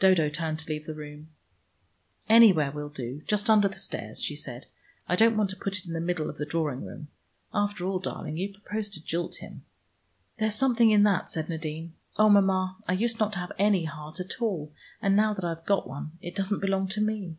[0.00, 1.28] Dodo turned to leave the room.
[2.28, 3.22] "Anywhere will do.
[3.28, 4.66] Just under the stairs," she said.
[5.06, 7.06] "I don't want to put it in the middle of the drawing room.
[7.54, 9.64] After all, darling, you propose to jilt him."
[10.38, 11.92] "There's something in that," said Nadine.
[12.16, 15.64] "Oh, Mama, I used not to have any heart at all, and now that I've
[15.64, 17.36] got one it doesn't belong to me."